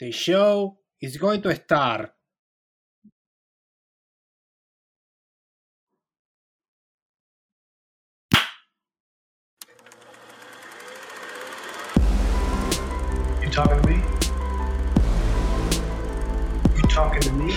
[0.00, 2.10] The show is going to start.
[13.42, 13.96] You talking to me?
[16.76, 17.52] You talking to me?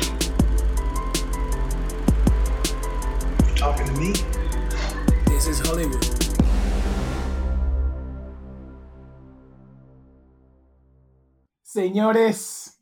[3.47, 4.13] You talking to me?
[5.27, 6.22] This is Hollywood.
[11.73, 12.79] Señores,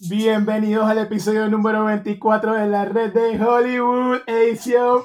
[0.00, 5.04] bienvenidos al episodio número 24 de la red de Hollywood, edición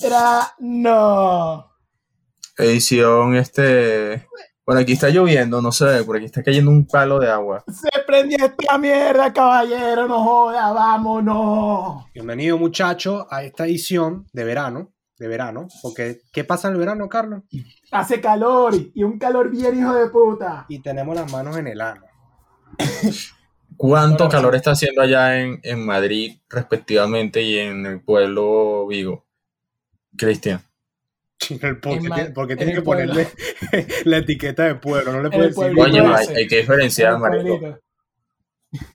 [0.00, 1.70] verano.
[2.56, 4.26] Edición, este.
[4.64, 7.62] Bueno, aquí está lloviendo, no sé, por aquí está cayendo un palo de agua.
[7.68, 12.06] Se prendió esta mierda, caballero, no joda, vámonos.
[12.14, 14.90] Bienvenido, muchachos, a esta edición de verano.
[15.20, 15.68] De verano.
[15.82, 17.42] Porque, ¿qué pasa en el verano, Carlos?
[17.90, 20.64] Hace calor y un calor bien hijo de puta.
[20.66, 22.06] Y tenemos las manos en el ano.
[23.76, 29.26] ¿Cuánto calor está haciendo allá en, en Madrid, respectivamente, y en el pueblo Vigo?
[30.16, 30.62] Cristian.
[31.48, 33.28] Porque, tiene, porque tiene que ponerle
[34.06, 35.12] la etiqueta de pueblo.
[35.12, 35.74] No le En puede el decir.
[35.76, 37.78] Coño, hay, hay que diferenciar, En marico.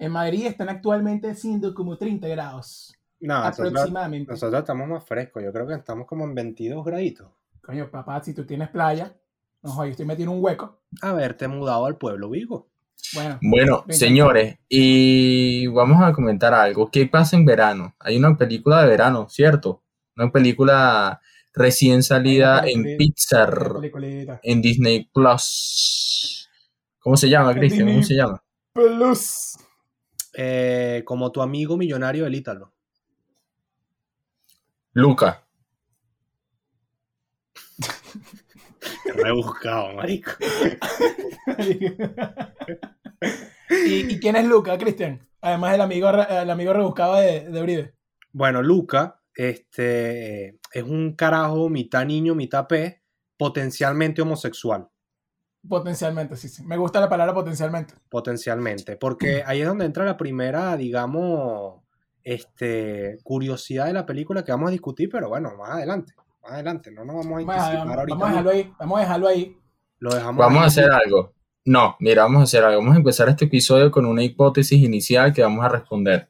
[0.00, 4.32] En Madrid están actualmente siendo como 30 grados, No, nosotros, aproximadamente.
[4.32, 5.42] nosotros estamos más frescos.
[5.42, 7.28] Yo creo que estamos como en 22 graditos.
[7.60, 9.14] Coño, papá, si tú tienes playa,
[9.62, 10.80] no yo estoy metido en un hueco.
[11.02, 12.68] Haberte mudado al pueblo Vigo.
[13.40, 16.90] Bueno, señores, y vamos a comentar algo.
[16.90, 17.94] ¿Qué pasa en verano?
[18.00, 19.82] Hay una película de verano, ¿cierto?
[20.16, 21.20] Una película
[21.54, 23.80] recién salida en Pixar,
[24.42, 26.48] en Disney Plus.
[26.98, 27.88] ¿Cómo se llama, Cristian?
[27.88, 28.42] ¿Cómo se llama?
[28.72, 29.56] Plus.
[30.34, 32.72] Eh, como tu amigo millonario del Ítalo.
[34.98, 35.46] Luca.
[39.14, 40.32] Rebuscado, marico.
[43.86, 45.24] ¿Y, y quién es Luca, Cristian?
[45.40, 47.94] Además el amigo, el amigo rebuscado de, de Uribe.
[48.32, 53.00] Bueno, Luca este, es un carajo mitad niño, mitad pez,
[53.36, 54.88] potencialmente homosexual.
[55.68, 56.64] Potencialmente, sí, sí.
[56.64, 57.94] Me gusta la palabra potencialmente.
[58.08, 58.96] Potencialmente.
[58.96, 61.84] Porque ahí es donde entra la primera, digamos,
[62.24, 66.12] este, curiosidad de la película que vamos a discutir, pero bueno, más adelante.
[66.42, 68.14] Más adelante, no nos vamos a Vamos anticipar ahorita.
[68.16, 68.72] vamos a dejarlo ahí.
[68.78, 69.56] Vamos a dejarlo ahí.
[70.00, 70.64] Lo dejamos Vamos ahí.
[70.64, 71.34] a hacer algo.
[71.64, 72.78] No, mira, vamos a hacer algo.
[72.80, 76.28] Vamos a empezar este episodio con una hipótesis inicial que vamos a responder.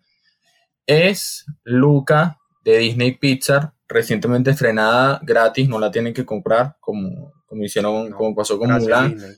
[0.87, 5.69] ¿Es Luca de Disney Pixar recientemente estrenada gratis?
[5.69, 9.15] No la tienen que comprar como, como hicieron, No, como pasó con Gracias, Mulan.
[9.15, 9.37] Disney.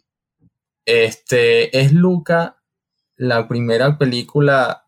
[0.87, 2.57] Este, ¿es Luca
[3.17, 4.85] la primera película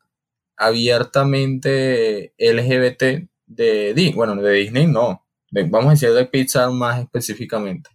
[0.57, 4.13] abiertamente LGBT de Disney?
[4.15, 5.25] Bueno, de Disney no.
[5.51, 7.91] De- vamos a decir de Pixar más específicamente.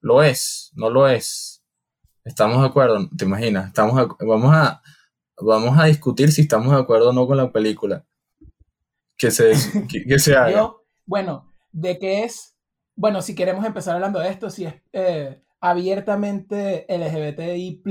[0.00, 0.70] ¿Lo es?
[0.74, 1.62] ¿No lo es?
[2.24, 3.08] ¿Estamos de acuerdo?
[3.16, 3.66] ¿Te imaginas?
[3.68, 4.82] Estamos de- vamos, a,
[5.38, 8.04] vamos a discutir si estamos de acuerdo o no con la película.
[9.16, 9.52] Que se,
[9.88, 10.50] que, que se haga.
[10.52, 12.56] Yo, bueno, de qué es,
[12.96, 17.82] bueno, si queremos empezar hablando de esto, si es eh, abiertamente LGBTI+,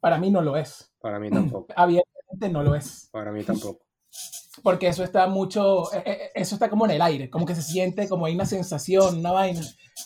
[0.00, 0.92] para mí no lo es.
[1.00, 1.72] Para mí tampoco.
[1.76, 2.17] Abiertamente
[2.48, 3.08] no lo es.
[3.12, 3.84] Para mí tampoco.
[4.62, 7.62] Porque eso está mucho, eh, eh, eso está como en el aire, como que se
[7.62, 9.60] siente como hay una sensación, una vaina,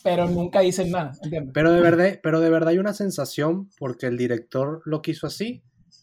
[0.04, 1.52] pero nunca dicen nada, ¿entiendes?
[1.54, 5.62] Pero de verdad, pero de verdad hay una sensación porque el director lo quiso así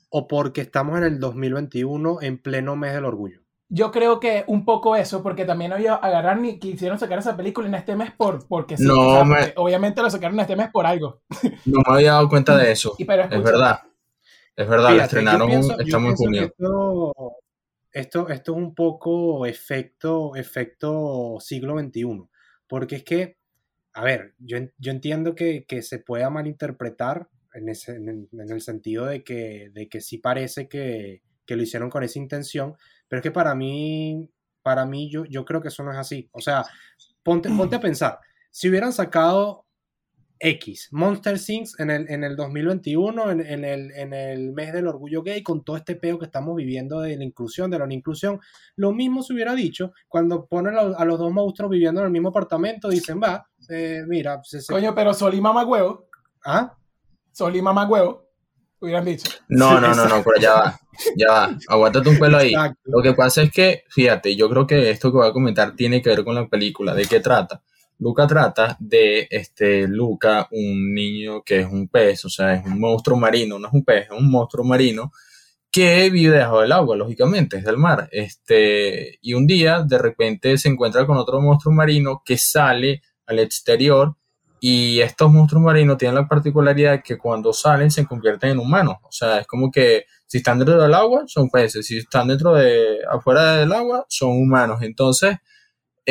[0.09, 3.41] o porque estamos en el 2021 en pleno mes del orgullo.
[3.71, 7.67] Yo creo que un poco eso, porque también había agarrar ni quisieron sacar esa película
[7.67, 8.83] en este mes por, porque sí.
[8.83, 11.21] No, o sea, me- porque obviamente lo sacaron en este mes por algo.
[11.65, 12.95] No me había dado cuenta de eso.
[12.97, 13.79] Y pero Es escucha, verdad.
[14.59, 16.43] Es verdad, Fíjate, estrenaron, pienso- estamos en junio.
[16.43, 17.13] Esto,
[17.93, 22.27] esto, esto es un poco efecto, efecto siglo XXI.
[22.67, 23.37] Porque es que,
[23.93, 28.51] a ver, yo, yo entiendo que, que se pueda malinterpretar en, ese, en, el- en
[28.51, 32.75] el sentido de que, de que sí parece que, que lo hicieron con esa intención,
[33.07, 34.29] pero es que para mí,
[34.61, 36.27] para mí yo, yo creo que eso no es así.
[36.33, 36.65] O sea,
[37.23, 38.19] ponte, ponte a pensar,
[38.51, 39.65] si hubieran sacado
[40.39, 44.87] X, Monster Things en el, en el 2021, en, en el, en el mes del
[44.87, 47.93] orgullo gay, con todo este peo que estamos viviendo de la inclusión, de la no
[47.93, 48.39] inclusión,
[48.77, 52.11] lo mismo se hubiera dicho cuando ponen a, a los dos monstruos viviendo en el
[52.11, 56.07] mismo apartamento, dicen, va, eh, mira, se, se- coño, pero Sol y Mamá Huevo,
[56.45, 56.73] ¿ah?
[57.31, 58.27] Sol y Mamá Huevo,
[58.79, 59.29] hubieran dicho.
[59.49, 60.79] No, Sí, no, no, no, pero ya va.
[61.15, 61.57] Ya va.
[61.67, 62.49] Aguántate un pelo ahí.
[62.49, 62.79] Exacto.
[62.85, 66.01] Lo que pasa es que, fíjate, yo creo que esto que voy a comentar tiene
[66.01, 66.93] que ver con la película.
[66.93, 67.61] ¿De qué trata?
[67.99, 72.79] Luca trata de este Luca, un niño que es un pez, o sea, es un
[72.79, 75.11] monstruo marino, no es un pez, es un monstruo marino
[75.71, 78.09] que vive debajo del agua, lógicamente, es del mar.
[78.11, 83.39] Este, y un día de repente se encuentra con otro monstruo marino que sale al
[83.39, 84.15] exterior
[84.61, 88.97] Y estos monstruos marinos tienen la particularidad que cuando salen se convierten en humanos.
[89.03, 92.55] O sea, es como que si están dentro del agua son peces, si están dentro
[92.55, 94.81] de afuera del agua son humanos.
[94.81, 95.37] Entonces,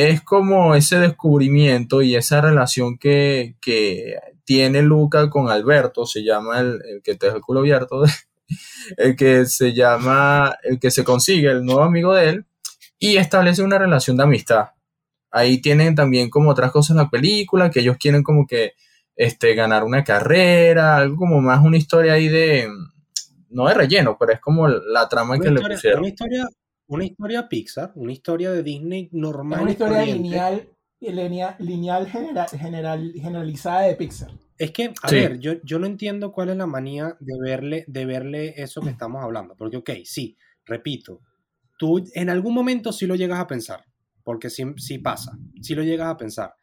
[0.07, 4.15] es como ese descubrimiento y esa relación que, que
[4.45, 8.05] tiene Luca con Alberto, se llama el, el que te deja el culo abierto,
[8.97, 12.47] el que se llama, el que se consigue, el nuevo amigo de él,
[13.01, 14.69] y establece una relación de amistad.
[15.33, 18.75] Ahí tienen también como otras cosas en la película, que ellos quieren como que
[19.17, 22.69] este, ganar una carrera, algo como más una historia ahí de,
[23.51, 26.01] no de relleno, pero es como la trama Una que le pusieron.
[26.01, 26.49] una historia,
[26.89, 29.61] una historia Pixar, una historia de Disney normal.
[29.61, 30.69] Es una historia lineal,
[31.01, 34.31] lineal, lineal genera- general, generalizada de Pixar.
[34.59, 35.15] Es que, a Sí.
[35.15, 38.91] ver, yo, yo no entiendo cuál es la manía de verle, de verle eso que
[38.91, 39.55] estamos hablando.
[39.57, 40.37] Porque, ok, sí,
[40.67, 41.21] repito,
[41.79, 43.85] tú en algún momento sí lo llegas a pensar,
[44.25, 46.55] porque sí, sí pasa, sí lo llegas a pensar.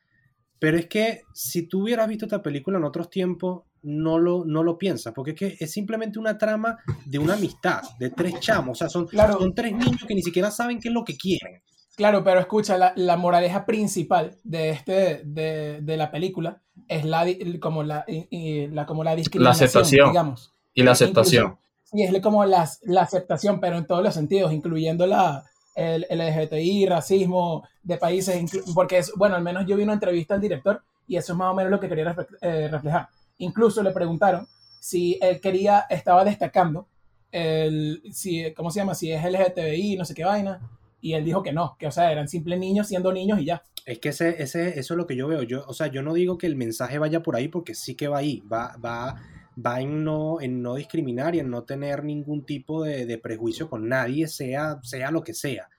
[0.60, 4.64] Pero es que si tú hubieras visto esta película en otros tiempos, no lo, no
[4.64, 8.72] lo piensas, porque es que es simplemente una trama de una amistad, de tres chamos,
[8.72, 9.38] o sea, son, Claro.
[9.40, 11.62] son tres niños que ni siquiera saben qué es lo que quieren.
[11.96, 17.26] Claro, pero escucha, la, la moraleja principal de, este, de, de la película es la,
[17.62, 20.10] como la, y- y la, como la discriminación, aceptación.
[20.10, 20.52] digamos.
[20.74, 21.56] Y la aceptación.
[21.84, 25.46] Sí, es como las- la aceptación, pero en todos los sentidos, incluyendo la,
[25.76, 28.44] el, el LGTBI, racismo de países,
[28.74, 31.52] porque es, bueno, al menos yo vi una entrevista al director y eso es más
[31.52, 33.08] o menos lo que quería eh, reflejar.
[33.38, 34.48] Incluso le preguntaron
[34.80, 36.88] si él quería, estaba destacando,
[37.32, 38.96] el, si, ¿cómo se llama?
[38.96, 40.62] Si es LGTBI, no sé qué vaina,
[41.02, 43.64] y él dijo que no, que o sea, eran simples niños siendo niños y ya.
[43.86, 45.44] Es que ese, ese, eso es lo que yo veo.
[45.44, 48.08] Yo, o sea, yo no digo que el mensaje vaya por ahí porque sí que
[48.08, 48.42] va ahí.
[48.52, 49.22] Va, va,
[49.64, 53.70] va en, no, en no discriminar y en no tener ningún tipo de, de prejuicio
[53.70, 55.70] con nadie, sea, sea lo que sea.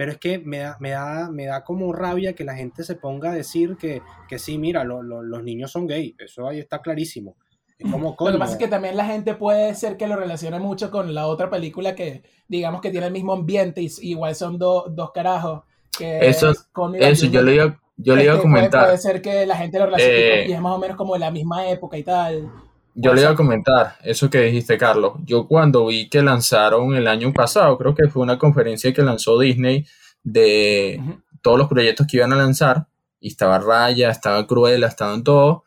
[0.00, 2.94] Pero es que me da, me da, me da como rabia que la gente se
[2.94, 4.00] ponga a decir que,
[4.30, 6.16] que sí, mira, lo- lo- los niños son gay.
[6.18, 7.36] Eso ahí está clarísimo.
[7.78, 10.58] Es como Lo que pasa es que también la gente puede ser que lo relacione
[10.58, 14.56] mucho con la otra película que, digamos, que tiene el mismo ambiente y igual son
[14.58, 15.64] do- dos carajos.
[15.98, 16.66] Que Eso- es
[16.98, 18.84] Eso yo le iba, yo le iba a Este, puede- comentar.
[18.86, 20.14] Puede, ser que la gente lo relacione
[20.44, 22.50] Eh, y es más o menos como de la misma época y tal.
[22.94, 25.14] Yo le iba a comentar eso que dijiste, Carlos.
[25.24, 29.38] Yo cuando vi que lanzaron el año pasado, creo que fue una conferencia que lanzó
[29.38, 29.86] Disney
[30.22, 31.00] de
[31.40, 32.86] todos los proyectos que iban a lanzar,
[33.20, 35.62] y estaba Raya, estaba Cruella, estaban todos.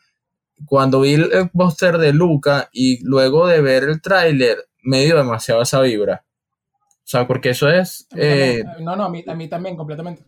[0.68, 5.62] Cuando vi el póster de Luca y luego de ver el tráiler, me dio demasiado
[5.62, 6.26] esa vibra.
[6.80, 10.24] O sea, porque eso es, eh, no, no, a mí, a mí también, completamente.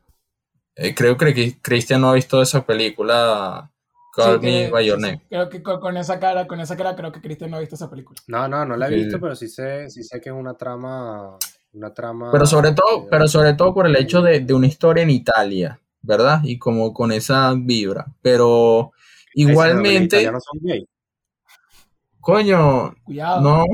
[0.75, 3.71] eh, creo que Cri- Cristian no ha visto esa película,
[4.15, 5.12] Call Sí, Me que- By Your sí, sí.
[5.12, 5.25] Name.
[5.29, 7.75] Creo que con, con esa cara, con esa cara, creo que Cristian no ha visto
[7.75, 8.19] esa película.
[8.27, 8.95] No, no, no la he Sí.
[8.95, 11.38] visto, pero sí sé, sí sé que es una trama.
[11.73, 12.31] Una trama.
[12.31, 15.09] Pero sobre todo, eh, pero sobre todo por el hecho de, de una historia en
[15.09, 16.39] Italia, ¿verdad?
[16.44, 18.06] Y como con esa vibra.
[18.21, 20.88] Pero ay, si no, los igualmente, italianos son gay.
[22.21, 23.41] coño, Cuidado.
[23.41, 23.65] no,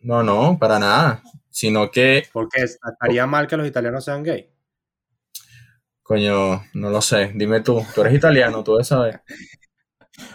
[0.00, 1.22] no, no, para nada.
[1.50, 4.48] Sino que, Porque estaría mal que los italianos sean gay.
[6.02, 7.32] coño, no lo sé.
[7.34, 9.22] Dime tú, tú eres italiano, tú debes saber.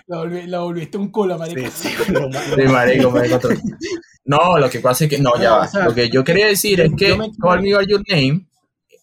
[0.07, 1.69] Lo volviste un culo, marico.
[1.71, 3.39] Sí, sí, lo Sí, ma- marico, marico,
[4.25, 5.61] No, lo que pasa es que, no, ya va.
[5.63, 8.47] o sea, Lo que yo quería decir es que me- Call Me By Your Name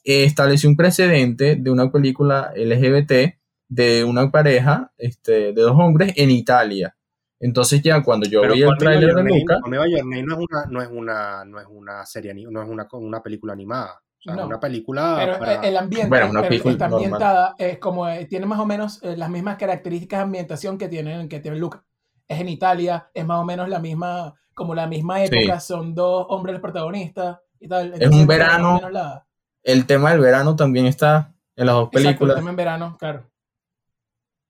[0.05, 3.38] eh, estableció un precedente de una película LGBT
[3.69, 6.97] de una pareja este, de dos hombres en Italia.
[7.38, 10.22] Entonces ya cuando yo Pero vi el tráiler de Luca, Call Me By Your Name
[10.22, 13.53] no es una, no es una, no es una serie, no es una, una película
[13.53, 14.01] animada.
[14.20, 14.43] O sea, No.
[14.43, 17.79] es una película Pero para- eh, el ambiente Bueno, una pero película está ambientada, es
[17.79, 21.41] como eh, tiene más o menos eh, las mismas características de ambientación que tiene, que
[21.41, 21.82] tiene Luca.
[22.29, 26.27] Es en Italia, es más o menos la misma, como la misma época, son dos
[26.29, 27.94] hombres los protagonistas y tal.
[27.94, 29.27] Entonces, un verano la-
[29.62, 32.36] el tema del verano también está en las dos Exacto, el películas.
[32.36, 33.31] tema en verano, claro.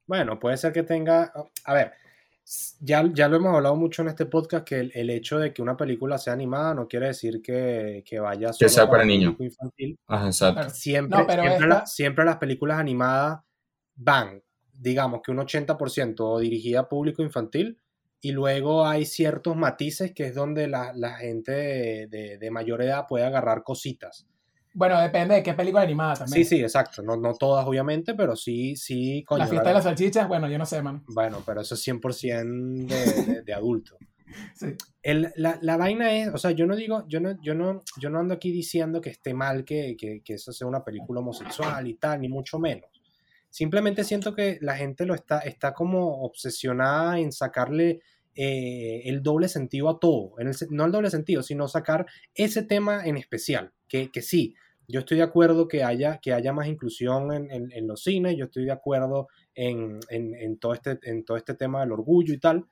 [0.06, 1.32] Bueno, puede ser que tenga.
[1.64, 1.92] A ver,
[2.80, 5.62] ya, ya lo hemos hablado mucho en este podcast que el, el hecho de que
[5.62, 9.34] una película sea animada no quiere decir que, que vaya solo sea para niños.
[9.38, 9.98] infantil.
[10.06, 10.70] Ajá, exacto.
[10.70, 13.40] Siempre, No, pero siempre, esta- la- siempre las películas animadas
[13.94, 14.42] van,
[14.72, 17.78] digamos que un 80% dirigida a público infantil
[18.22, 22.82] y luego hay ciertos matices que es donde la, la gente de, de- de mayor
[22.82, 24.26] edad puede agarrar cositas.
[24.72, 26.44] Bueno, depende de qué película animada también.
[26.44, 27.02] Sí, sí, exacto.
[27.02, 29.40] No, no todas, obviamente, pero sí, sí, coño.
[29.40, 31.02] La fiesta la- de las salchichas, bueno, yo no sé, mano.
[31.08, 33.96] Bueno, pero eso es 100% de, de, de adulto.
[34.54, 34.66] Sí.
[35.02, 38.10] El- la, la vaina es, o sea, yo no digo, yo no, yo no, yo
[38.10, 41.84] no ando aquí diciendo que esté mal que, que, que eso sea una película homosexual
[41.88, 42.88] y tal, ni mucho menos.
[43.48, 48.02] Simplemente siento que la gente lo está, está como obsesionada en sacarle
[48.36, 50.38] eh, el doble sentido a todo.
[50.38, 53.72] En el no el doble sentido, sino sacar ese tema en especial.
[53.90, 54.54] Que, que sí,
[54.88, 58.36] yo estoy de acuerdo que haya, que haya más inclusión en, en- en los cines,
[58.38, 62.32] yo estoy de acuerdo en, en- en todo este, en todo este tema del orgullo
[62.32, 62.64] y tal,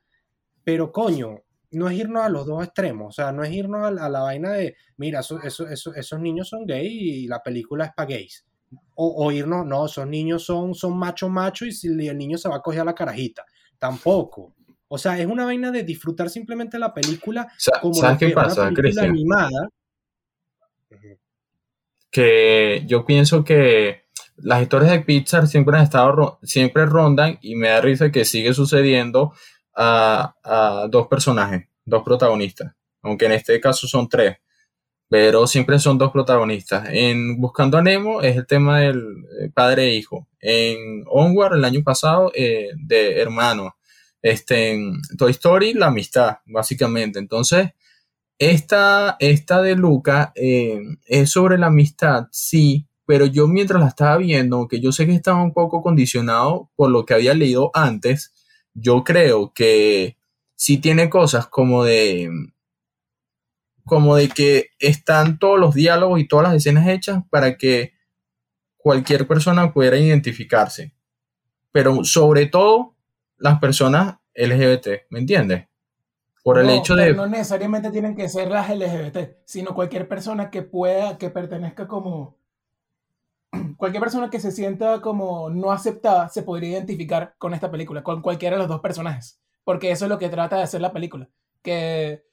[0.65, 3.91] pero coño, no es irnos a los dos extremos, o sea, no es irnos a,
[3.91, 7.43] la- a la vaina de, mira, eso- eso- eso- esos niños son gay y la
[7.43, 8.47] película es para gays.
[8.95, 12.49] O, o irnos, no, esos niños son, son macho macho y si el niño se
[12.49, 13.45] va a coger a la carajita.
[13.79, 14.55] Tampoco.
[14.89, 18.63] O sea, es una vaina de disfrutar simplemente la película como ¿Sabes lo qué pasa,
[18.75, 19.69] película animada.
[22.11, 27.69] Que yo pienso que las historias de Pixar siempre han estado siempre rondan y me
[27.69, 29.33] da risa que sigue sucediendo
[29.75, 34.39] a, a dos personajes, dos protagonistas, aunque en este caso son tres,
[35.09, 36.89] pero siempre son dos protagonistas.
[36.91, 40.29] En Buscando a Nemo es el tema del eh, padre e hijo.
[40.41, 43.73] En Onward el año pasado eh, de hermanos.
[44.21, 47.19] Este, en Toy Story la amistad, básicamente.
[47.19, 47.71] Entonces
[48.39, 54.17] esta, esta de Luca eh, es sobre la amistad, sí, pero yo mientras la estaba
[54.19, 58.35] viendo, aunque yo sé que estaba un poco condicionado por lo que había leído antes,
[58.75, 60.19] yo creo que
[60.55, 62.31] sí tiene cosas como de
[63.85, 67.95] como de que están todos los diálogos y todas las escenas hechas para que
[68.77, 70.95] cualquier persona pudiera identificarse.
[71.73, 72.97] Pero sobre todo
[73.39, 75.68] las personas LGBT, ¿me entiendes?
[76.43, 77.15] Por el No, hecho de...
[77.15, 82.37] No necesariamente tienen que ser las LGBT, sino cualquier persona que pueda, que pertenezca como.
[83.77, 88.23] Cualquier persona que se sienta como no aceptada se podría identificar con esta película, con
[88.23, 89.41] cualquiera de los dos personajes.
[89.65, 91.29] Porque eso es lo que trata de hacer la película.
[91.63, 92.25] Que,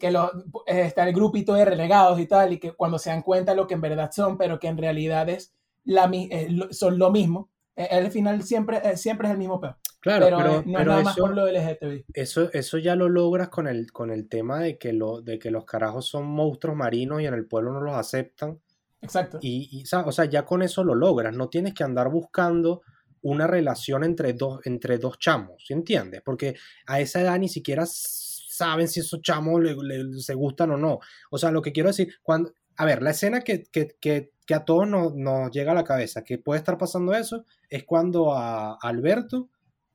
[0.00, 0.30] que lo-
[0.66, 3.66] eh, está el grupito de relegados y tal, y que cuando se dan cuenta lo
[3.66, 5.52] que en verdad son, pero que en realidad es
[5.84, 7.48] la, eh, son lo mismo.
[7.76, 9.76] Eh, al final siempre, eh, siempre es el mismo peor.
[10.00, 12.04] Claro, pero, pero, eh, no es pero nada más eso, por lo LGTBI.
[12.12, 15.50] eso, eso ya lo logras con el, con el tema de que, lo, de que
[15.50, 18.60] los carajos son monstruos marinos y en el pueblo no los aceptan.
[19.00, 19.38] Exacto.
[19.40, 21.34] Y, y, o sea, ya con eso lo logras.
[21.34, 22.82] No tienes que andar buscando
[23.22, 26.20] una relación entre dos, entre dos chamos, ¿sí entiendes?
[26.22, 26.54] Porque
[26.86, 30.98] a esa edad ni siquiera saben si esos chamos le, le- se gustan o no.
[31.30, 34.54] O sea, lo que quiero decir, cuando, a ver, la escena que, que, que, que
[34.54, 38.32] a todos nos, nos llega a la cabeza, que puede estar pasando eso, es cuando
[38.34, 39.48] a Alberto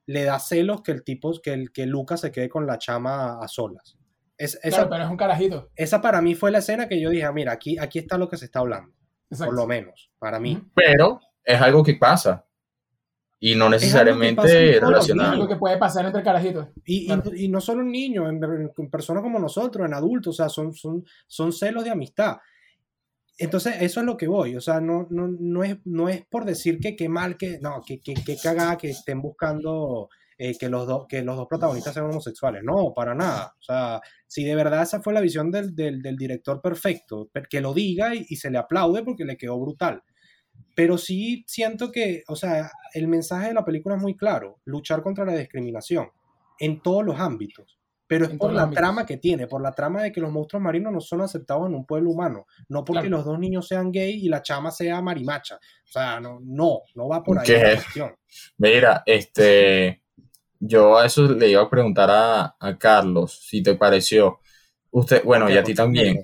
[0.05, 3.39] le da celos que el tipo, que, el, que Lucas se quede con la chama
[3.39, 3.97] a solas.
[4.37, 5.69] Es, esa, Claro, pero es un carajito.
[5.75, 8.27] esa para mí fue la escena que yo dije, "Ah, mira, aquí, aquí está lo
[8.29, 8.91] que se está hablando,
[9.29, 9.51] Exacto.
[9.51, 10.59] por lo menos, para mí.
[10.73, 12.45] Pero es algo que pasa
[13.39, 15.33] y no necesariamente relacionado.
[15.33, 16.67] Algo que puede pasar entre carajitos.
[16.85, 18.41] Y, y no solo en niños, en,
[18.75, 22.37] en personas como nosotros, en adultos, o sea, son, son, son celos de amistad.
[23.39, 26.43] Entonces, eso es lo que voy, o sea, no, no, no, es, no es por
[26.43, 30.85] decir que qué mal, que no, que, que, cagada que estén buscando eh, que, los
[30.85, 33.55] dos que los dos protagonistas sean homosexuales, no, para nada.
[33.59, 37.61] O sea, si de verdad esa fue la visión del, del, director perfecto, per- que
[37.61, 40.03] lo diga y, y se le aplaude porque le quedó brutal.
[40.75, 45.01] Pero sí siento que, o sea, el mensaje de la película es muy claro, luchar
[45.01, 46.09] contra la discriminación
[46.59, 47.78] en todos los ámbitos.
[48.09, 48.81] Pero es por la ámbitos.
[48.81, 51.75] trama que tiene, por la trama de que los monstruos marinos no son aceptados en
[51.75, 53.17] un pueblo humano, no porque Claro.
[53.17, 55.55] los dos niños sean gay y la chama sea marimacha.
[55.57, 57.57] O sea, no, no, no va por ahí ¿Qué?
[57.63, 58.15] la cuestión.
[58.57, 60.01] Mira, este,
[60.59, 64.39] yo a eso le iba a preguntar a, a Carlos si te pareció.
[64.91, 66.19] Usted, bueno, y a ti también.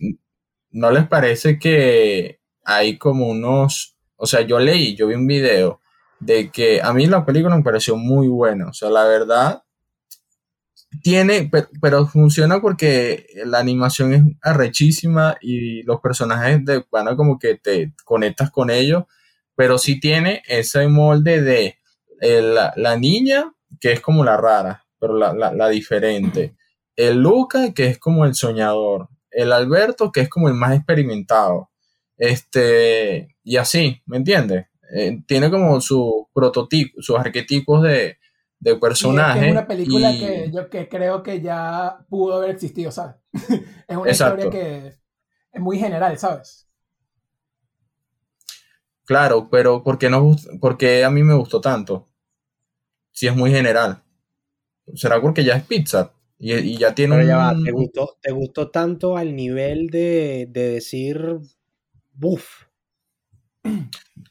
[0.72, 5.82] ¿No les parece que hay como unos, o sea, yo leí, yo vi un video
[6.20, 9.62] de que a mí la película me pareció muy buena, o sea, la verdad
[11.02, 17.40] tiene, pero, pero funciona porque la animación es arrechísima y los personajes de pana como
[17.40, 19.04] que te conectas con ellos,
[19.56, 21.78] pero sí tiene ese molde de
[22.22, 26.56] eh, la, la niña, que es como la rara, pero la, la, diferente.
[26.96, 29.10] El Luca, que es como el soñador.
[29.32, 31.70] El Alberto, que es como el más experimentado.
[32.18, 34.68] Este, y así, ¿me entiendes?
[34.96, 38.18] Eh, tiene como su prototipo, sus arquetipos de,
[38.66, 39.42] de Y es que personajes.
[39.42, 43.16] es una película y- que yo que creo que ya pudo haber existido, ¿sabes?
[43.88, 44.50] es una Exacto.
[44.50, 44.98] historia que
[45.52, 46.68] es muy general, ¿sabes?
[49.04, 52.08] Claro, pero ¿por qué, no, gust- por qué a mí me gustó tanto?
[53.12, 54.04] Si es muy general.
[54.96, 56.14] ¿Será porque ya es pizza?
[56.40, 57.64] Y, y ya tiene Pero ya va, un...
[57.64, 61.40] ¿te gustó, te gustó tanto al nivel de, de decir,
[62.14, 62.65] buf,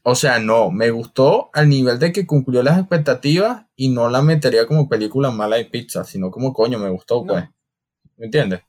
[0.03, 4.23] O sea, no, me gustó al nivel de que cumplió las expectativas y no la
[4.23, 7.33] metería como película mala de pizza, sino como coño, me gustó, No.
[7.33, 7.45] pues.
[8.17, 8.61] ¿Me entiendes?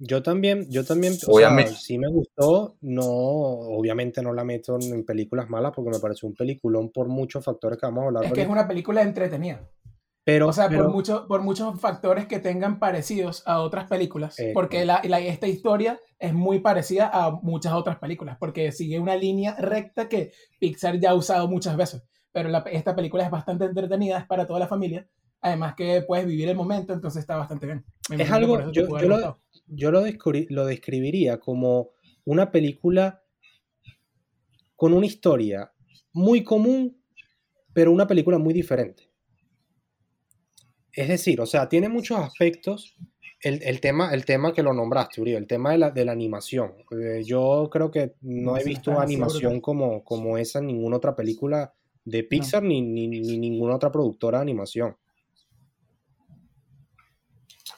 [0.00, 1.72] Yo también, yo también, o Obviamente.
[1.72, 6.28] sea, sí me gustó, no, obviamente no la meto en, películas malas porque me pareció
[6.28, 9.68] un peliculón por muchos factores que vamos a hablar Es que es una película entretenida.
[10.28, 14.38] Pero, O sea, pero- por, mucho, por muchos factores que tengan parecidos a otras películas,
[14.38, 19.00] Eh, porque la, la- esta historia es muy parecida a muchas otras películas, porque sigue
[19.00, 23.30] una línea recta que Pixar ya ha usado muchas veces, pero la- esta película es
[23.30, 25.08] bastante entretenida, es para toda la familia,
[25.40, 27.86] además que puedes vivir el momento, entonces está bastante bien.
[28.10, 31.92] Me Es algo- yo- yo lo- yo lo, descubrí- lo describiría como
[32.26, 33.22] una película
[34.76, 35.72] con una historia
[36.12, 37.02] muy común,
[37.72, 39.07] pero una película muy diferente.
[40.98, 42.96] Es decir, o sea, tiene muchos aspectos.
[43.40, 46.10] El, el tema, el tema que lo nombraste, Uribe, el tema de la, de la
[46.10, 46.74] animación.
[46.90, 51.14] Eh, yo creo que no he visto una animación como, como esa en ninguna otra
[51.14, 51.72] película
[52.04, 54.96] de Pixar ni, ni, ni ninguna otra productora de animación.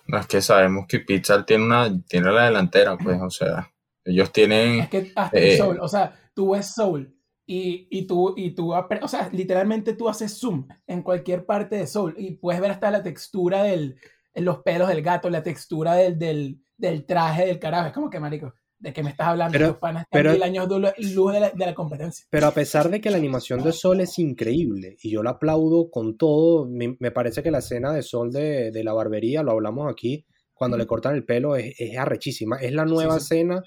[0.07, 3.71] No es que sabemos que Pixar tiene una tiene la delantera, pues, o sea,
[4.03, 7.15] ellos tienen Es que hasta Eh, Soul, o sea, tú ves Soul
[7.52, 11.87] y, y tú, y tú, o sea, literalmente tú haces zoom en cualquier parte de
[11.87, 13.97] Soul y puedes ver hasta la textura del,
[14.35, 17.88] los pelos del gato, la textura del, del, del traje del carajo.
[17.88, 19.52] Es como que, marico, ¿de qué me estás hablando?
[19.59, 22.25] Pero- panas pero- mil años de luz de la, de la competencia.
[22.30, 25.90] Pero a pesar de que la animación de Sol es increíble y yo la aplaudo
[25.90, 29.50] con todo, me, me parece que la escena de Sol de, de la barbería, lo
[29.50, 32.59] hablamos aquí, cuando le cortan el pelo es, es arrechísima.
[32.59, 33.35] Es la nueva Sí, sí.
[33.35, 33.62] escena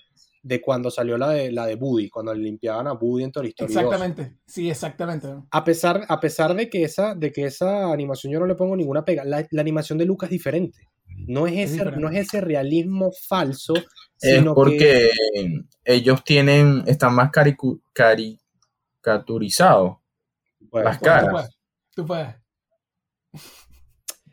[0.45, 3.47] de cuando salió la de, la de Woody, cuando le limpiaban a Woody en Toy
[3.47, 3.81] Story 2.
[3.83, 5.27] Exactamente, sí, exactamente.
[5.49, 8.75] A pesar, a pesar de, que esa, de que esa animación yo no le pongo
[8.75, 10.89] ninguna pega, la, la animación de Lucas es diferente.
[11.27, 13.85] No es, Es ese, no es ese realismo falso, es
[14.19, 15.09] sino que porque
[15.85, 19.97] ellos tienen están más caricu- caricaturizados.
[20.69, 21.57] pues, las Tú puedes, caras.
[21.95, 22.35] Tú puedes.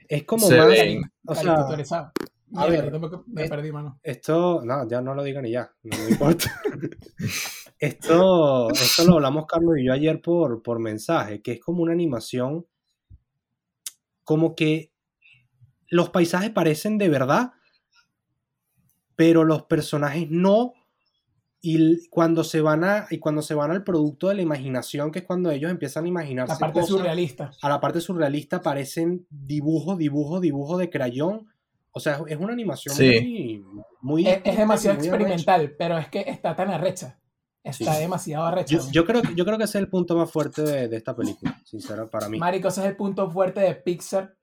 [0.09, 0.67] es como Se más...
[0.69, 1.03] ven.
[1.27, 2.13] o sea, caricaturizado.
[2.55, 2.93] A ver,
[3.27, 3.99] me es- perdí, mano.
[4.03, 6.45] Esto, no, ya no lo digan y ya, no me importa.
[7.79, 11.93] esto, esto lo hablamos Carlos y yo ayer por, por mensaje, que es como una
[11.93, 12.67] animación,
[14.25, 14.93] como que
[15.89, 17.53] los paisajes parecen de verdad,
[19.17, 20.73] pero los personajes no.
[21.63, 25.19] Y cuando se van a, y cuando se van al producto de la imaginación, que
[25.19, 27.51] es cuando ellos empiezan a imaginarse La parte cosas, surrealista.
[27.61, 31.49] a la parte surrealista aparecen dibujos, dibujos, dibujos de crayón.
[31.93, 33.63] O sea, es una animación Sí.
[33.63, 35.17] muy, muy Es, es demasiado muy arrecha.
[35.25, 37.19] experimental, pero es que está tan arrecha.
[37.63, 38.01] Está Sí.
[38.01, 38.77] demasiado arrecha.
[38.77, 40.97] Yo, yo creo, que- yo creo que ese es el punto más fuerte de, de
[40.97, 42.39] esta película, sincero, para mí.
[42.39, 44.35] Marico, ese es el punto fuerte de Pixar.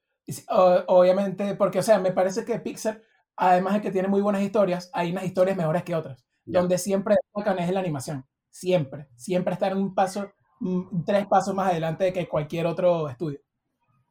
[0.50, 3.02] O- obviamente, porque, o sea, me parece que Pixar,
[3.38, 6.24] además de que tiene muy buenas historias, hay unas historias mejores que otras.
[6.46, 6.60] Ya.
[6.60, 8.26] Donde siempre destacan es en la animación.
[8.50, 9.08] Siempre.
[9.16, 13.40] Siempre están un paso, mm, tres pasos más adelante de que cualquier otro estudio.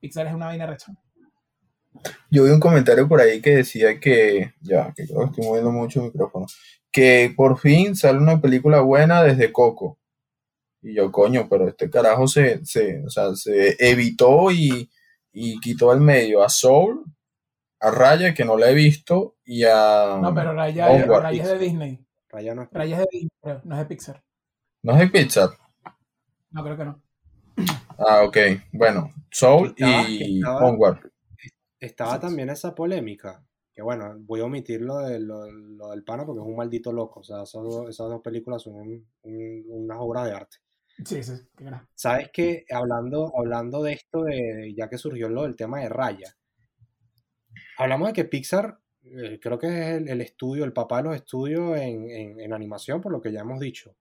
[0.01, 0.93] Pixar es una vaina recha.
[2.31, 5.71] Yo vi un comentario por ahí que decía que, ya, que creo que estoy moviendo
[5.73, 6.47] mucho el micrófono,
[6.91, 9.99] que por fin sale una película buena desde Coco.
[10.83, 14.91] Y yo, coño, pero este carajo se, se, o sea, se evitó y,
[15.33, 17.05] y quitó el medio a Soul,
[17.81, 20.19] a Raya, que no la he visto, y a...
[20.21, 22.07] No, pero Raya, Onward, Raya es de Disney.
[22.29, 23.31] Raya no es- Raya es de Disney,
[23.65, 24.23] no es de Pixar.
[24.83, 25.51] No es de Pixar.
[26.51, 27.03] No, creo que no.
[27.99, 28.37] Ah, ok.
[28.73, 30.99] Bueno, Soul Estaba- y estaba- Onward.
[31.87, 32.27] Estaba Exacto.
[32.29, 33.45] también esa polémica,
[33.75, 36.93] que bueno, voy a omitir lo, de, lo, lo del pana porque es un maldito
[36.93, 37.21] loco.
[37.21, 40.57] O sea, esas dos, esas dos películas son un- un- unas obras de arte.
[41.05, 41.87] Sí, sí, gran.
[41.95, 46.35] Sabes que hablando, hablando de esto, de, ya que surgió lo del tema de Raya,
[47.79, 51.17] hablamos de que Pixar, eh, creo que es el, el estudio, el papá de los
[51.17, 53.95] estudios en, en- en animación, por lo que ya hemos dicho.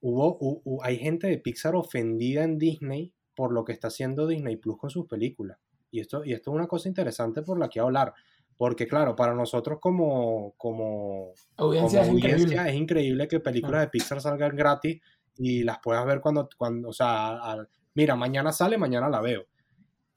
[0.00, 4.26] Hubo, hu- hu- hay gente de Pixar ofendida en Disney por lo que está haciendo
[4.28, 5.58] Disney Plus con sus películas.
[5.94, 8.12] Y esto, y esto es una cosa interesante por la que hablar.
[8.56, 12.42] Porque claro, para nosotros como, como, Audiencia como es increíble.
[12.42, 15.00] audiencia es increíble que películas de Pixar salgan gratis
[15.38, 19.44] y las puedas ver cuando, cuando o sea, al- mira, mañana sale, mañana la veo.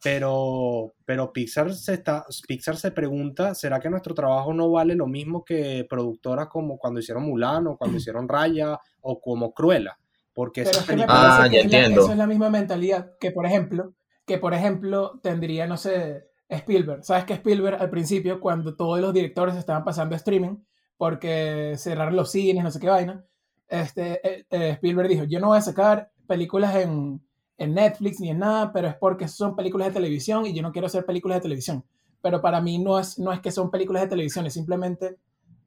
[0.03, 5.07] Pero, pero Pixar se está, Pixar se pregunta, ¿será que nuestro trabajo no vale lo
[5.07, 9.97] mismo que productoras como cuando hicieron Mulan o cuando hicieron Raya o como Cruella?
[10.33, 12.01] Porque Pero es que me películas- Ah, que ya es la- entiendo.
[12.03, 13.93] eso es la misma mentalidad que, por ejemplo,
[14.27, 17.03] que por ejemplo tendría, no sé, Spielberg.
[17.03, 20.57] ¿Sabes que Spielberg al principio, cuando todos los directores estaban pasando streaming,
[20.97, 23.25] porque cerraron los cines, no sé qué vaina,
[23.69, 27.21] este, eh, eh, Spielberg dijo, yo no voy a sacar películas en,
[27.57, 30.73] en Netflix ni en nada, pero es porque son películas de televisión y yo no
[30.73, 31.85] quiero hacer películas de televisión.
[32.21, 35.17] Pero para mí no es, no es que son películas de televisión, es simplemente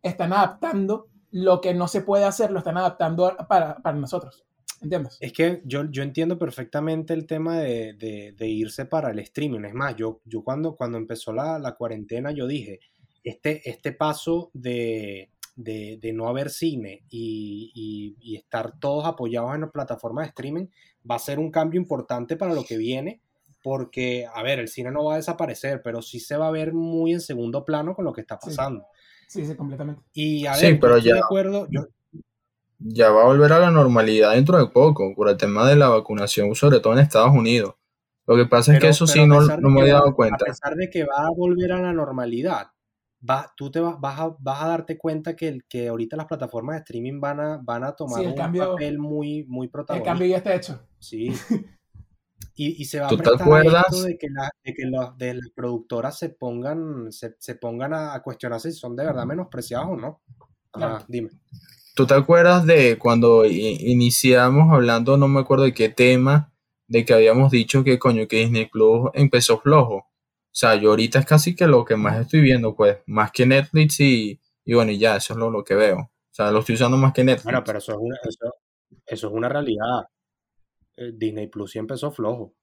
[0.02, 4.44] están adaptando lo que no se puede hacer, lo están adaptando para, para nosotros.
[4.80, 5.18] ¿Entiendes?
[5.20, 9.64] Es que yo, yo entiendo perfectamente el tema de, de- de irse para el streaming.
[9.64, 12.80] Es más, yo, yo cuando, cuando empezó la, la cuarentena, yo dije,
[13.22, 19.54] este, este paso de, de- de no haber cine y, y- y estar todos apoyados
[19.54, 20.66] en la plataforma de streaming
[21.08, 23.20] va a ser un cambio importante para lo que viene,
[23.62, 26.72] porque, a ver, el cine no va a desaparecer, pero sí se va a ver
[26.72, 28.86] muy en segundo plano con lo que está pasando.
[29.28, 30.02] Sí, sí, completamente.
[30.14, 31.86] Y a ver, Sí, yo pero estoy de ya- acuerdo, yo,
[32.82, 35.88] Ya va a volver a la normalidad dentro de poco, por el tema de la
[35.90, 37.74] vacunación, sobre todo en Estados Unidos.
[38.26, 40.44] Lo que pasa es que eso sí a no, no me va- dado cuenta.
[40.44, 42.68] A pesar de que va a volver a la normalidad,
[43.28, 46.26] va, tú te va- vas, a, vas a darte cuenta que, el- que ahorita las
[46.26, 49.66] plataformas de streaming van a, van a tomar Sí, el un cambio- papel muy, muy
[49.66, 50.10] El protagonista.
[50.10, 50.80] cambio ya está hecho.
[50.98, 51.28] Sí.
[52.56, 53.84] Y, y se va a ¿Tú te prestar a acuerdas?
[53.90, 57.94] esto de que, la- de que los- de las productoras se pongan, se, se pongan
[57.94, 60.20] a, a cuestionarse si son de verdad menospreciados o no.
[60.72, 61.04] Ajá, Claro.
[61.08, 61.30] dime.
[62.00, 66.50] ¿Tú te acuerdas de cuando i- iniciamos hablando, no me acuerdo de qué tema,
[66.88, 69.96] de que habíamos dicho que coño, que Disney Plus empezó flojo?
[69.96, 70.06] O
[70.50, 74.00] sea, yo ahorita es casi que lo que más estoy viendo, pues, más que Netflix
[74.00, 75.98] y, y bueno, y ya, eso es lo, lo que veo.
[75.98, 77.44] O sea, lo estoy usando más que Netflix.
[77.44, 78.54] Bueno, pero eso es una, eso,
[79.06, 80.08] eso es una realidad.
[80.96, 82.54] Eh, Disney Plus sí empezó flojo.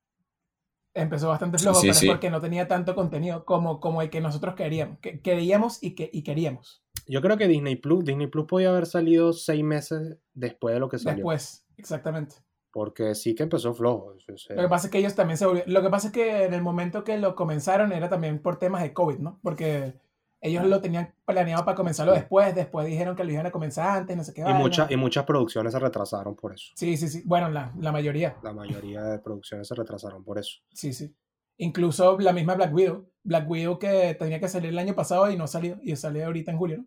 [0.96, 2.08] Empezó bastante flojo, Sí, pero sí.
[2.08, 4.98] es porque no tenía tanto contenido como, como el que nosotros queríamos.
[5.00, 6.84] Que, queríamos y, que, y queríamos.
[7.08, 10.90] Yo creo que Disney Plus, Disney Plus podía haber salido seis meses después de lo
[10.90, 11.18] que salió.
[11.18, 12.36] Después, exactamente.
[12.72, 14.14] Porque sí que empezó flojo.
[14.50, 15.74] Lo que pasa es que ellos también se volvieron.
[15.74, 18.84] Lo que pasa es que en el momento que lo comenzaron era también por temas
[18.84, 19.40] de COVID, ¿no?
[19.42, 19.96] Porque
[20.42, 22.20] ellos lo tenían planeado para comenzarlo Sí.
[22.20, 24.42] después, después dijeron que lo iban a comenzar antes, no sé qué.
[24.42, 24.60] y, vaina.
[24.60, 26.72] muchas y muchas producciones se retrasaron por eso.
[26.76, 27.24] Sí, sí, sí.
[27.26, 28.38] Bueno, la, la mayoría.
[28.44, 30.60] La mayoría de producciones se retrasaron por eso.
[30.72, 31.16] Sí, sí.
[31.58, 33.10] Incluso la misma Black Widow.
[33.24, 35.80] Black Widow que tenía que salir el año pasado y no salió.
[35.82, 36.86] Y salió ahorita en julio, ¿no?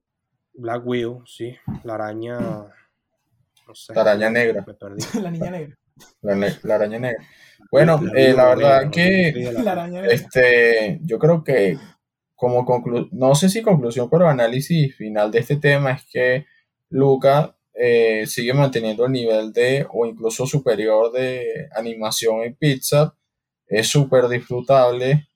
[0.60, 1.56] Black Widow, sí.
[1.84, 2.38] La araña.
[2.38, 3.94] No sé.
[3.94, 4.64] La araña negra.
[4.66, 5.02] Me perdí.
[5.20, 5.76] la niña negra.
[6.22, 7.24] La, ne- la araña negra.
[7.70, 10.14] Bueno, La eh, la verdad negra, que La araña negra.
[10.14, 11.78] Este, yo creo que
[12.34, 16.46] como conclusión, no sé si conclusión, pero análisis final de este tema es que
[16.88, 23.12] Luca eh, sigue manteniendo el nivel de, o incluso superior de animación en Pixar,
[23.66, 25.28] es súper disfrutable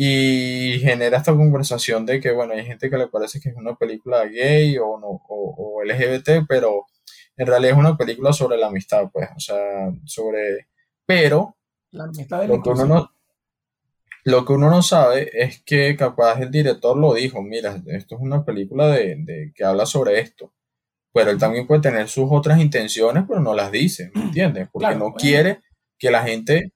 [0.00, 3.74] y genera esta conversación de que, bueno, hay gente que le parece que es una
[3.74, 6.86] película gay o, no, o, o LGBT, pero
[7.36, 10.68] en realidad es una película sobre la amistad, pues, o sea, sobre,
[11.06, 11.56] pero
[11.90, 13.10] La amistad de lo que uno no,
[14.24, 18.20] lo que uno no sabe es que capaz el director lo dijo, mira, esto es
[18.20, 20.52] una película de, de- que habla sobre esto,
[21.12, 24.68] pero él también puede tener sus otras intenciones, pero no las dice, ¿me entiendes?
[24.72, 25.16] Porque Claro, no bueno.
[25.18, 25.60] quiere
[25.98, 26.72] que la gente,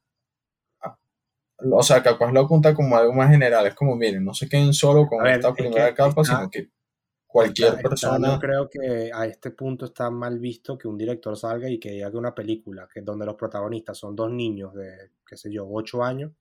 [1.71, 4.73] o sea, capaz lo apunta como algo más general, es como, miren, no se queden
[4.73, 6.71] solo con ver, esta es que primera capa, está- sino que
[7.27, 8.33] cualquier Está- está- persona...
[8.35, 11.91] yo creo que a este punto está mal visto que un director salga y que
[11.93, 15.67] diga que una película que donde los protagonistas son dos niños de, qué sé yo,
[15.69, 16.33] ocho años,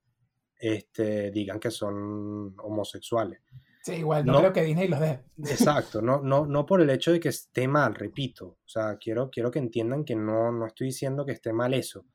[0.60, 3.40] este, digan que son homosexuales.
[3.84, 4.40] Sí, igual, no, No.
[4.40, 5.24] creo que Disney los deje.
[5.40, 8.46] Exacto, no, no, no por el hecho de que esté mal, repito.
[8.64, 12.06] O sea, quiero, quiero que entiendan que no, no estoy diciendo que esté mal eso.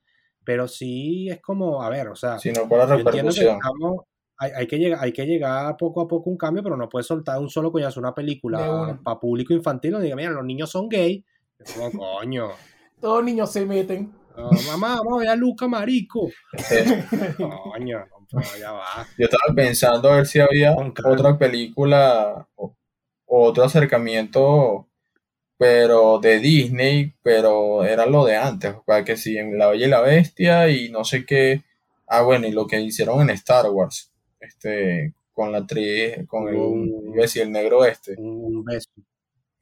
[0.46, 3.56] Pero sí es como, a ver, o sea, sino por la yo entiendo que repercusión.
[3.56, 4.04] estamos,
[4.38, 6.88] hay, hay que llegar, hay que llegar poco a poco a un cambio, pero no
[6.88, 10.70] puedes soltar un solo coñazo una película para público infantil donde diga, mira, los niños
[10.70, 11.24] son gay.
[11.58, 12.50] Es como, coño.
[13.00, 14.14] Todos niños se meten.
[14.68, 16.30] mamá, vamos a ver a Luca Marico.
[17.72, 19.04] Coño, no, no, ya va.
[19.18, 22.76] Yo estaba pensando a ver si había otra película o,
[23.26, 24.85] o otro acercamiento,
[25.58, 29.90] pero de Disney, pero era lo de antes, para que si en La Bella y
[29.90, 31.64] la Bestia y no sé qué.
[32.06, 36.54] Ah, bueno, y lo que hicieron en Star Wars, este, con la actriz, con el,
[36.56, 38.14] Un- decir, el negro este.
[38.18, 38.90] Un, beso.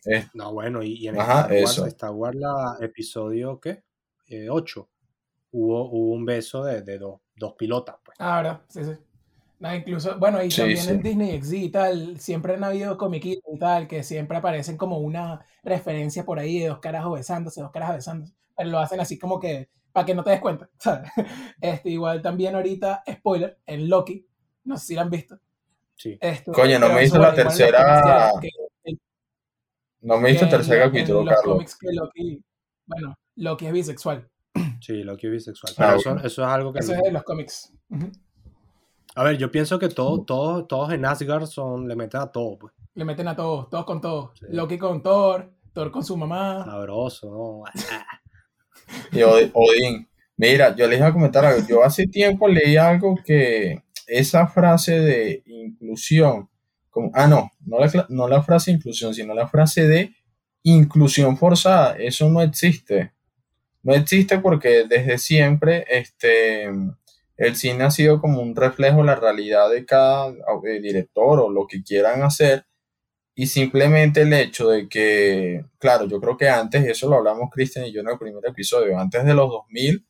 [0.04, 1.86] Es- No, bueno, y, y en Ajá, Star Wars, eso.
[1.86, 3.82] Star Wars, la episodio, ¿qué?
[4.50, 4.88] 8.
[5.52, 8.16] hubo, hubo un beso de, de dos, dos pilotas, pues.
[8.20, 8.60] Ah, ¿verdad?
[8.68, 8.92] Sí, sí.
[9.60, 10.90] No, incluso, bueno, y Sí, también sí.
[10.90, 14.98] en Disney XD y tal, siempre han habido comiquitos y tal, que siempre aparecen como
[14.98, 18.34] una referencia por ahí de dos carajos besándose, dos carajos besándose.
[18.56, 21.10] Pero lo hacen así como que, para que no te des cuenta, ¿sabes?
[21.60, 24.26] Este, igual también ahorita, spoiler, en Loki,
[24.64, 25.38] no sé si lo han visto.
[25.96, 26.18] Sí.
[26.20, 28.32] Esto, Coño, no me hizo la tercera-
[30.00, 31.44] No me hizo el tercer capítulo, Carlos.
[31.44, 32.44] cómics que Loki,
[32.86, 34.28] bueno, Loki es bisexual.
[34.80, 35.72] Sí, Loki es bisexual.
[35.78, 36.26] Ah, Pero eso, bueno.
[36.26, 36.78] eso es algo que...
[36.80, 37.72] Eso es de los cómics.
[39.16, 42.58] A ver, yo pienso que todos, todos, todos en Asgard son, le meten a todo,
[42.58, 42.72] pues.
[42.94, 44.30] Le meten a todos, todos con todos.
[44.38, 44.46] Sí.
[44.50, 46.64] Loki con Thor, Thor con su mamá.
[46.64, 47.64] Sabroso, ¿no?
[49.12, 50.08] Y Od- Odín.
[50.36, 51.66] Mira, yo les iba a comentar algo.
[51.66, 56.48] Yo hace tiempo leí algo que esa frase de inclusión,
[56.90, 60.14] como, ah, no, no la, no la frase inclusión, sino la frase de
[60.64, 63.12] inclusión forzada, eso no existe.
[63.82, 66.68] No existe porque desde siempre este,
[67.36, 71.50] el cine ha sido como un reflejo de la realidad de cada eh, director o
[71.50, 72.66] lo que quieran hacer.
[73.36, 77.86] Y simplemente el hecho de que, claro, yo creo que antes, eso lo hablamos Cristian
[77.86, 80.06] y yo en el primer episodio, antes de los 2000,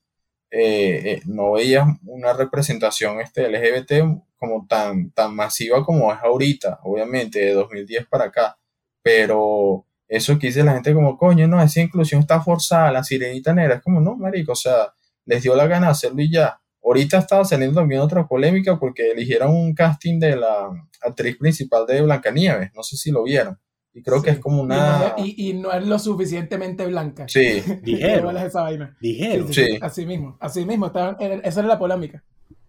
[0.50, 4.04] eh, eh, no veías una representación este, LGBT
[4.36, 8.58] como tan, tan masiva como es ahorita, obviamente, de 2010 para acá.
[9.02, 13.52] Pero eso que dice la gente como, coño, no, esa inclusión está forzada, la sirenita
[13.54, 14.92] negra, es como, no, marico, o sea,
[15.26, 16.60] les dio la gana hacerlo y ya.
[16.84, 20.68] Ahorita estaba saliendo también otra polémica porque eligieron un casting de la
[21.00, 23.58] actriz principal de Blancanieves, no sé si lo vieron.
[23.94, 24.36] Y creo que Sí.
[24.36, 25.14] es como una...
[25.18, 27.26] Y, y no es lo suficientemente blanca.
[27.28, 28.16] Sí, Dijeron.
[28.18, 28.96] ¿Qué bolas esa vaina?
[29.00, 29.48] Dijeron.
[29.52, 29.78] Sí, sí, Sí.
[29.80, 30.86] Así mismo, así mismo.
[30.86, 32.22] estaban- esa era la polémica.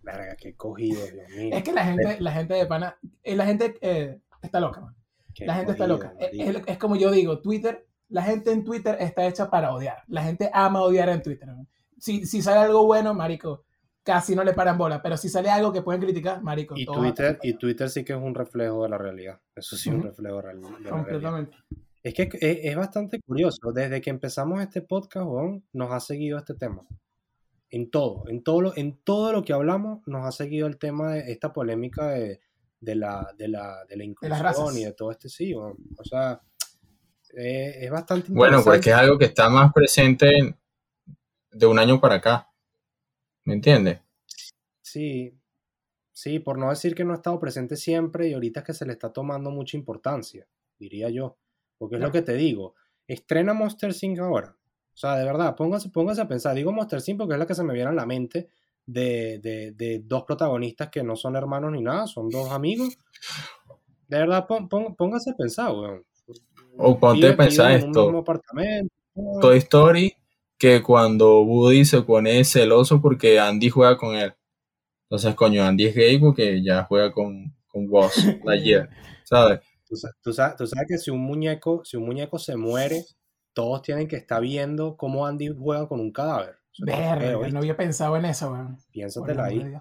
[0.03, 1.49] Verga, qué cogido, Dios mío.
[1.57, 4.95] Es que la gente, la gente de pana, eh, la gente eh, está loca, man.
[5.33, 6.13] Qué La gente está cogido, loca.
[6.19, 6.59] Eh, marico.
[6.59, 10.03] Es, es como yo digo, Twitter, la gente en Twitter está hecha para odiar.
[10.07, 11.47] La gente ama odiar en Twitter.
[11.47, 11.67] man.
[11.97, 13.63] Si, si sale algo bueno, marico,
[14.05, 15.01] casi no le paran bola.
[15.01, 18.19] Pero si sale algo que pueden criticar, marico, Y Twitter, y Twitter sí que es
[18.19, 19.41] un reflejo de la realidad.
[19.55, 20.89] Eso sí es un reflejo de la realidad.
[20.91, 21.57] completamente.
[22.03, 23.71] Es que es, es bastante curioso.
[23.73, 25.25] Desde que empezamos este podcast,
[25.73, 26.83] nos ha seguido este tema.
[27.71, 31.13] En todo, en todo lo, en todo lo que hablamos, nos ha seguido el tema
[31.13, 32.39] de esta polémica de,
[32.79, 35.53] de la, de la, de la inclusión y de todo este sí.
[35.55, 36.39] O sea,
[37.35, 39.03] eh, es bastante bueno, pues que es interesante.
[39.03, 40.55] algo que está más presente
[41.51, 42.49] de un año para acá.
[43.45, 43.99] ¿Me entiendes?
[44.81, 45.33] Sí,
[46.11, 48.85] sí, por no decir que no ha estado presente siempre y ahorita es que se
[48.85, 51.37] le está tomando mucha importancia, diría yo.
[51.77, 52.75] Porque es lo que te digo,
[53.07, 54.19] estrena Monster Inc.
[54.19, 54.55] ahora.
[54.93, 56.55] O sea, de verdad, póngase, póngase a pensar.
[56.55, 57.17] Digo Monster Inc.
[57.19, 58.47] porque es la que se me viene a la mente
[58.85, 62.97] de, de- de dos protagonistas que no son hermanos ni nada, son dos amigos.
[64.07, 66.03] De verdad, pon- pon- póngase a pensar, weón.
[66.77, 68.05] O ponte a pensar esto.
[69.41, 70.13] Toy Story,
[70.57, 74.33] que cuando Woody se pone celoso porque Andy juega con él.
[75.09, 78.89] Entonces, coño, Andy es gay porque ya juega con, con Buzz Lightyear,
[79.25, 79.59] ¿sabes?
[79.87, 83.05] Tú, sa- tú sa- tú sabes que si un muñeco, si un muñeco se muere,
[83.53, 86.55] todos tienen que estar viendo cómo Andy juega con un cadáver.
[86.79, 88.77] Verga, feo, no había pensado en eso, weón.
[88.91, 89.73] Piénsatela de ahí.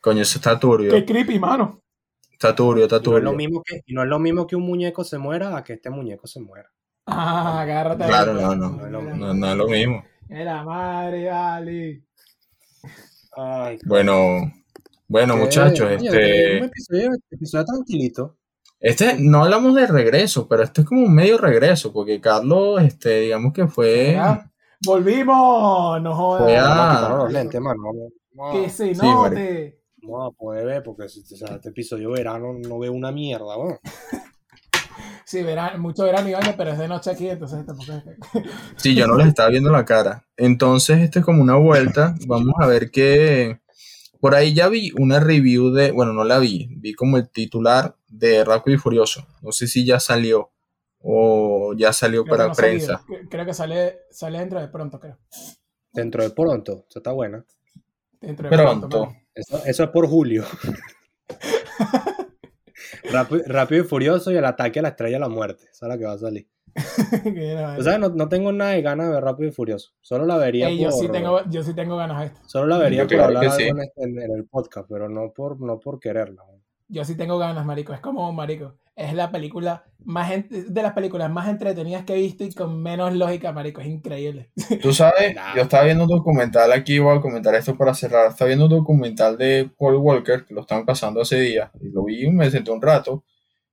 [0.00, 0.92] Coño, eso está turbio.
[0.92, 1.82] Qué creepy, mano.
[2.30, 3.36] Está turbio, está Y no, es lo turbio.
[3.36, 5.90] mismo que, y no es lo mismo que un muñeco se muera a que este
[5.90, 6.70] muñeco se muera.
[7.10, 8.04] Ah, agárrate.
[8.06, 8.70] Claro, no, no.
[8.70, 10.04] No es lo Mira, No, no es lo mismo.
[10.28, 12.02] Era madre, vale.
[13.36, 14.52] Ay, Bueno,
[15.06, 18.36] bueno, qué- muchachos, oye, este, Un episodio, episodio tranquilito.
[18.80, 23.20] este, no hablamos de regreso, pero este es como un medio regreso, porque Carlos, este,
[23.20, 24.18] digamos que fue.
[24.84, 26.42] Volvimos, no jodas.
[26.44, 27.82] Fue Vamos a quitarnos los lentes, mano.
[27.82, 28.08] No,
[28.46, 29.80] no, Que se Sí, note.
[30.02, 33.78] no poder ver porque si- o sea, este episodio verano no veo una mierda, weón.
[35.28, 38.02] Sí, verano, mucho verano y baño, pero es de noche aquí, entonces tampoco es.
[38.78, 40.24] sí, yo no les estaba viendo la cara.
[40.38, 42.14] Entonces, este es como una vuelta.
[42.26, 43.60] Vamos a ver qué.
[44.20, 45.90] Por ahí ya vi una review de.
[45.90, 46.68] Bueno, no la vi.
[46.78, 49.26] Vi como el titular de Rápido y Furioso.
[49.42, 50.50] No sé si ya salió
[51.00, 53.02] o ya salió Creo para no prensa.
[53.06, 55.18] Cre- Creo que sale, sale dentro de pronto, creo.
[55.92, 57.44] Dentro de pronto, eso está buena.
[58.18, 58.88] Dentro de pronto.
[58.88, 59.14] Pronto.
[59.34, 60.46] Eso, eso es por Julio.
[63.12, 65.64] Rápido, rápido y furioso y el ataque a la estrella de la muerte.
[65.70, 66.48] Esa es la que va a salir.
[67.78, 69.90] O sea, no, no tengo nada de ganas de ver Rápido y Furioso.
[70.00, 71.00] Solo la vería Ey, yo, por...
[71.00, 72.40] sí tengo, yo sí tengo ganas de esto.
[72.46, 73.64] Solo la vería Yo por hablar que algo sí.
[73.68, 76.42] en, este- en- en el podcast, pero no por, no por quererla.
[76.88, 77.92] Yo sí tengo ganas, marico.
[77.92, 82.20] Es como, marico, es la película más en- de las películas más entretenidas que he
[82.20, 83.80] visto y con menos lógica, marico.
[83.80, 84.50] Es increíble.
[84.82, 85.54] Tú sabes, Nah.
[85.56, 88.30] yo estaba viendo un documental aquí, voy a comentar esto para cerrar.
[88.30, 92.04] Estaba viendo un documental de Paul Walker, que lo estaban pasando hace días, y lo
[92.04, 93.24] vi y me senté un rato,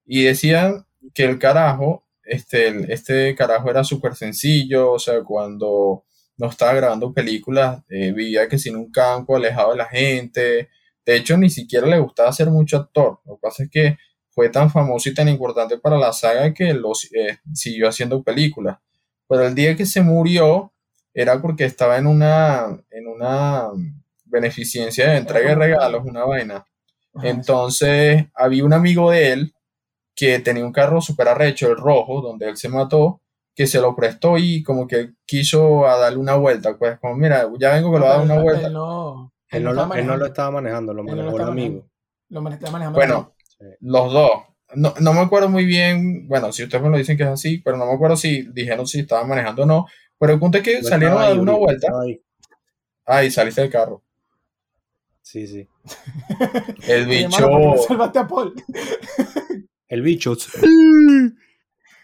[0.05, 6.05] y decían que el carajo, este, el- este carajo era súper sencillo, o sea, cuando
[6.37, 10.69] no estaba grabando películas, eh, vivía que sin un campo, alejado de la gente.
[11.05, 13.19] De hecho, ni siquiera le gustaba ser mucho actor.
[13.25, 13.97] Lo que pasa es que
[14.35, 18.77] fue tan famoso y tan importante para la saga que los, eh, siguió haciendo películas.
[19.27, 20.73] Pero el día que se murió
[21.13, 23.69] era porque estaba en una, en una
[24.25, 26.65] beneficencia de entrega de regalos, una vaina.
[27.23, 29.53] Entonces había un amigo de él
[30.15, 33.21] que tenía un carro súper arrecho, el rojo, donde él se mató,
[33.55, 36.77] que se lo prestó y como que quiso a darle una vuelta.
[36.77, 38.67] Pues como, mira, ya vengo que lo va a dar una Él- vuelta.
[38.67, 40.25] Él no, Él no, lo, él no lo manejando.
[40.25, 41.87] estaba manejando, lo lo manejó el amigo.
[42.29, 42.97] Lo mane- estaba manejando.
[42.99, 43.34] Bueno,
[43.81, 44.31] los dos.
[44.75, 47.59] No, no me acuerdo muy bien, bueno, si ustedes me lo dicen que es así,
[47.59, 49.85] pero no me acuerdo si dijeron si estaban manejando o no.
[50.19, 51.87] Pero el punto es que Yo salieron a dar una vuelta.
[52.01, 52.21] ahí.
[53.05, 54.01] Ay, saliste del carro.
[55.21, 55.67] Sí, sí.
[56.87, 58.53] El bicho hermano, ¿por qué no salvaste a Paul?
[59.87, 60.35] El bicho.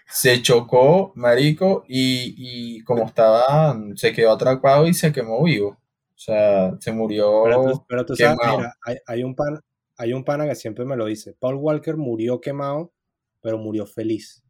[0.09, 2.35] se chocó, marico, y,
[2.77, 5.69] y como estaba, se quedó atrapado y se quemó vivo.
[5.69, 7.43] O sea, se murió.
[7.45, 8.57] Pero tú, pero tú sabes, quemado.
[8.59, 9.59] mira, hay, hay un pan,
[10.01, 11.35] hay un pana que siempre me lo dice.
[11.39, 12.91] Paul Walker murió quemado,
[13.39, 14.43] pero murió feliz.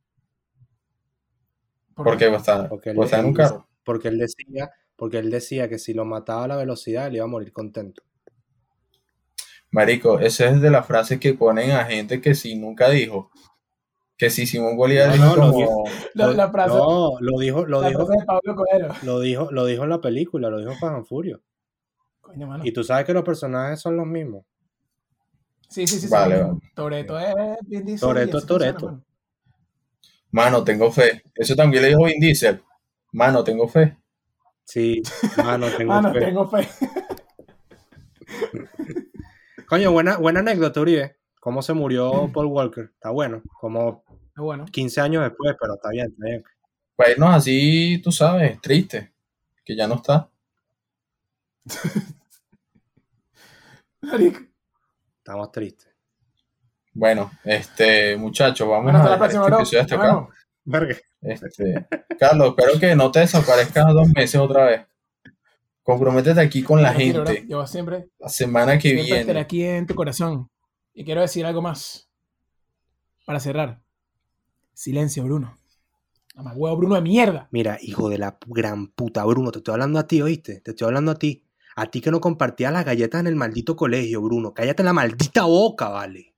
[1.94, 2.98] porque está, Porque él,
[3.84, 7.26] porque él decía, porque él decía que si lo mataba a la velocidad, él iba
[7.26, 8.02] a morir contento.
[9.72, 13.30] Marico, esa es de las frases que ponen a gente que si nunca dijo.
[14.18, 15.84] Que si Simón Bolívar No, dijo no, lo como...
[16.14, 18.94] La, la frase, No, lo dijo, lo la dijo, frase de Pablo Coelho.
[19.04, 21.42] lo dijo, lo dijo en la película, lo dijo Fast and Furious.
[22.22, 22.64] Coño, mano.
[22.66, 24.46] Y tú sabes que los personajes son los mismos.
[25.72, 26.02] Sí, sí, sí.
[26.02, 26.08] sí.
[26.10, 26.60] Vale, vale.
[26.76, 27.34] Toreto es
[27.66, 28.00] Vin Diesel.
[28.10, 28.86] Toretto y es Toretto.
[28.88, 29.06] mano.
[30.32, 31.24] Mano, tengo fe.
[31.34, 32.62] Eso también le dijo Vin Diesel.
[33.14, 33.98] Mano, tengo fe.
[34.66, 35.02] Sí,
[35.38, 36.20] mano, tengo Mano, fe.
[36.20, 36.68] tengo fe.
[39.68, 41.18] Coño, buena, buena anécdota, Uribe.
[41.40, 42.92] ¿Cómo se murió Paul Walker?
[42.94, 43.42] Está bueno.
[43.60, 44.04] Como
[44.36, 46.44] Bueno, 15 años después, pero está bien, está bien.
[46.96, 49.14] Para irnos así, tú sabes, triste.
[49.64, 50.30] Que ya no está.
[54.02, 54.51] marico.
[55.22, 55.88] Estamos tristes.
[56.94, 59.98] Bueno, este, muchachos, vamos Bueno, a próxima, este episodio hasta
[60.66, 61.02] Nos acá.
[61.22, 61.88] Este,
[62.20, 64.82] Carlos, espero que no te desaparezcas dos meses otra vez.
[65.84, 67.46] Comprométete aquí con la gente.
[67.48, 69.40] Yo siempre, La semana que siempre estaré viene.
[69.42, 70.50] aquí en tu corazón.
[70.96, 72.10] Y quiero decir algo más.
[73.24, 73.80] Para cerrar.
[74.74, 75.60] Silencio, Bruno.
[76.34, 77.48] Mamá huevo, Bruno de mierda.
[77.52, 80.62] Mira, hijo de la gran puta, Bruno, te estoy hablando a ti, ¿oíste?
[80.62, 81.46] Te estoy hablando a ti.
[81.76, 84.54] A ti que no compartías las galletas en el maldito colegio, Bruno.
[84.54, 86.34] Cállate la maldita boca, vale.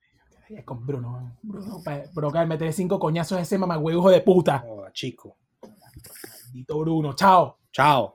[0.64, 1.36] Con Bruno.
[1.42, 1.82] Bruno,
[2.14, 4.64] bro, que meterle cinco coñazos a ese mamagüevo hijo de puta.
[4.92, 5.36] Chico.
[5.62, 7.14] Maldito Bruno.
[7.14, 7.58] Chao.
[7.72, 8.12] Chao.